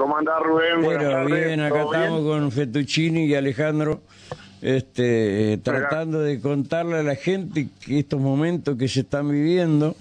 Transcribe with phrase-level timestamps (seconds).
[0.00, 0.80] ¿Cómo andás, Rubén?
[0.80, 2.40] Pero bien, acá ¿todo estamos bien?
[2.40, 4.00] con Fettuccini y Alejandro,
[4.62, 9.94] este, eh, tratando de contarle a la gente que estos momentos que se están viviendo,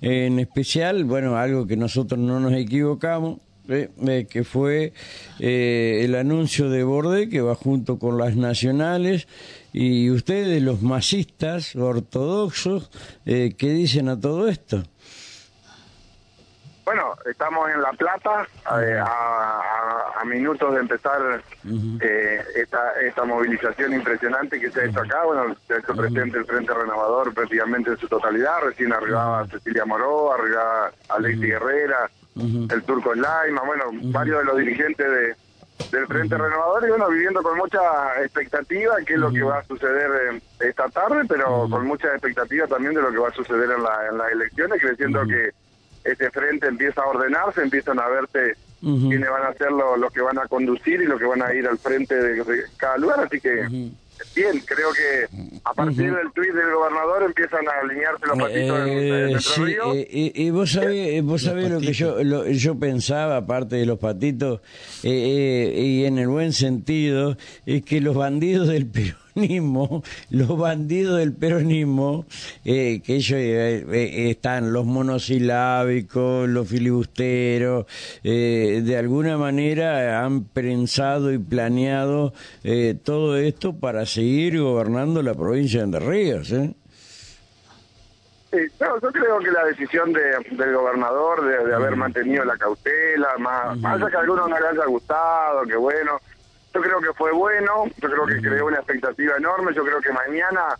[0.00, 3.38] eh, en especial, bueno, algo que nosotros no nos equivocamos,
[3.68, 4.92] eh, que fue
[5.38, 9.28] eh, el anuncio de Borde, que va junto con las nacionales,
[9.72, 12.90] y ustedes, los masistas ortodoxos,
[13.24, 14.82] ¿qué dicen a todo esto?
[16.86, 21.42] Bueno, estamos en La Plata, a, a- a minutos de empezar
[22.00, 25.24] eh, esta, esta movilización impresionante que se ha hecho acá.
[25.24, 28.60] Bueno, se ha hecho presente el Frente Renovador prácticamente en su totalidad.
[28.62, 32.08] Recién arribaba Cecilia Moró, arribaba Alexi Guerrera,
[32.70, 35.36] el Turco Laima, bueno, varios de los dirigentes de,
[35.90, 37.80] del Frente Renovador y bueno, viviendo con mucha
[38.22, 42.68] expectativa qué es lo que va a suceder eh, esta tarde, pero con mucha expectativa
[42.68, 45.50] también de lo que va a suceder en, la- en las elecciones, creciendo que
[46.06, 49.08] este frente empieza a ordenarse, empiezan a verse Ujú.
[49.08, 51.52] quiénes van a ser lo- los que van a conducir y los que van a
[51.54, 53.62] ir al frente de, de cada lugar, así que
[54.34, 58.88] bien, creo que a partir del tuit del gobernador empiezan a alinearse los patitos en,
[58.88, 59.94] en Eh, Entre sí, Ríos.
[59.96, 63.76] eh, y, y vos sabés, eh, vos sabés lo que yo, lo- yo pensaba, aparte
[63.76, 64.60] de los patitos,
[65.02, 68.86] eh, eh, y en el buen sentido, es que los bandidos del
[69.36, 72.24] peronismo, los bandidos del peronismo,
[72.64, 77.86] eh, que ellos eh, eh, están los monosilábicos, los filibusteros,
[78.24, 82.32] eh, de alguna manera han pensado y planeado
[82.64, 86.74] eh, todo esto para seguir gobernando la provincia de Entre Ríos, ¿eh?
[88.80, 93.36] No, yo creo que la decisión de, del gobernador de, de haber mantenido la cautela,
[93.38, 96.12] más, más allá que a algunos no les haya gustado, que bueno,
[96.76, 100.12] yo creo que fue bueno, yo creo que creó una expectativa enorme, yo creo que
[100.12, 100.76] mañana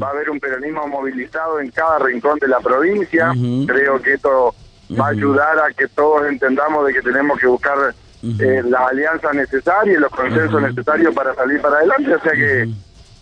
[0.00, 3.32] va a haber un peronismo movilizado en cada rincón de la provincia,
[3.66, 4.54] creo que esto
[4.98, 9.34] va a ayudar a que todos entendamos de que tenemos que buscar eh, las alianzas
[9.34, 12.68] necesarias y los consensos necesarios para salir para adelante, o sea que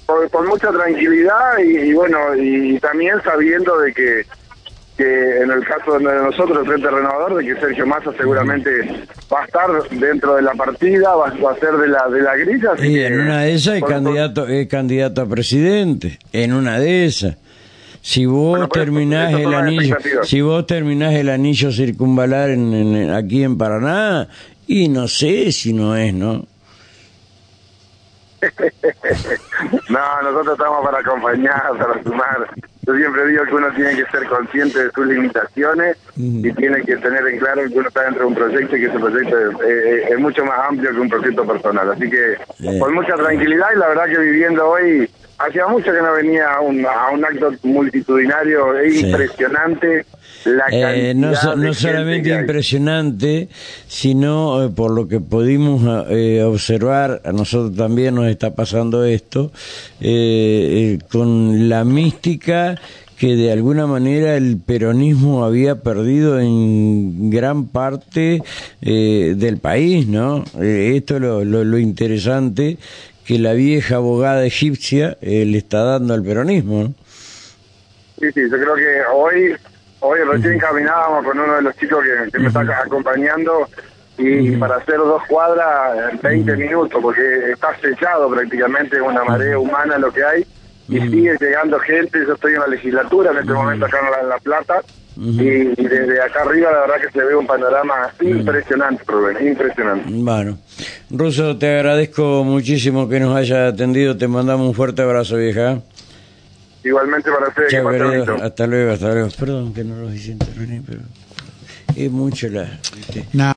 [0.05, 4.27] con, con mucha tranquilidad y, y bueno, y, también sabiendo de que,
[4.99, 8.71] que en el caso de nosotros, el Frente Renovador, de que Sergio Massa seguramente
[9.33, 12.37] va a estar dentro de la partida, va, va a ser de la de la
[12.37, 12.71] grilla.
[12.83, 17.37] Y en una de esas es candidato, es candidato a presidente, en una de esas.
[18.03, 23.43] Si vos Bueno, terminás el anillo, si vos terminás el anillo circunvalar en, en- aquí
[23.45, 24.29] en Paraná,
[24.67, 26.45] y no sé si no es, ¿no?
[29.89, 32.49] No, nosotros estamos para acompañar, para sumar.
[32.89, 36.97] Yo siempre digo que uno tiene que ser consciente de sus limitaciones y tiene que
[36.97, 39.61] tener en claro que uno está dentro de un proyecto y que ese proyecto es,
[39.69, 41.91] es- es mucho más amplio que un proyecto personal.
[41.93, 42.79] Así que Sí.
[42.81, 46.61] con mucha tranquilidad y la verdad que viviendo hoy, hacía mucho que no venía a
[46.61, 49.07] un, a un acto multitudinario Sí.
[49.07, 50.05] impresionante.
[50.45, 53.49] La Eh, no, so- no solamente impresionante,
[53.89, 59.51] sino eh, por lo que pudimos eh, observar, a nosotros también nos está pasando esto,
[60.01, 62.77] eh, eh, con la mística
[63.19, 68.41] que de alguna manera el peronismo había perdido en gran parte
[68.81, 70.45] eh, del país, ¿no?
[70.61, 72.79] Eh, esto es lo, lo, lo interesante
[73.29, 76.95] que la vieja abogada egipcia eh, le está dando al peronismo, ¿no?
[78.19, 79.55] Sí, sí, yo creo que hoy,
[80.01, 83.69] hoy recién caminábamos con uno de los chicos que, que me está acompañando
[84.17, 89.99] y para hacer dos cuadras en 20 minutos, porque está sellado prácticamente una marea humana
[89.99, 90.47] lo que hay
[90.89, 92.25] y sigue llegando gente.
[92.27, 94.81] Yo estoy en la legislatura en este momento acá en La, en La Plata
[95.21, 100.05] y, y desde acá arriba la verdad que se ve un panorama impresionante, Rubén, impresionante.
[100.11, 100.59] Bueno,
[101.11, 104.17] Ruso, te agradezco muchísimo que nos haya atendido.
[104.17, 105.81] Te mandamos un fuerte abrazo, vieja.
[106.85, 108.37] Igualmente para ustedes, que pasen querido.
[108.43, 109.29] Hasta luego, hasta luego.
[109.39, 111.01] Perdón que no los hice intervenir, pero
[111.97, 112.79] es mucho la...
[112.95, 113.25] ¿viste?
[113.33, 113.47] Nah.